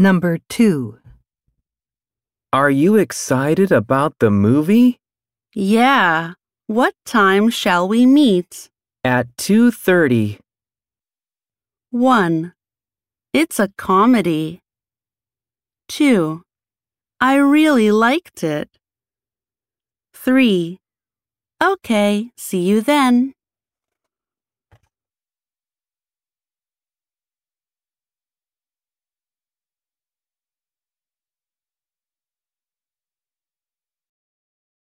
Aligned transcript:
Number 0.00 0.38
2. 0.48 1.00
Are 2.52 2.70
you 2.70 2.94
excited 2.94 3.72
about 3.72 4.20
the 4.20 4.30
movie? 4.30 5.00
Yeah. 5.52 6.34
What 6.68 6.94
time 7.04 7.50
shall 7.50 7.88
we 7.88 8.06
meet? 8.06 8.70
At 9.02 9.26
2:30. 9.36 10.38
1. 11.90 12.52
It's 13.32 13.58
a 13.58 13.72
comedy. 13.76 14.60
2. 15.88 16.42
I 17.20 17.34
really 17.34 17.90
liked 17.90 18.44
it. 18.44 18.68
3. 20.14 20.78
Okay, 21.60 22.30
see 22.36 22.62
you 22.62 22.80
then. 22.80 23.34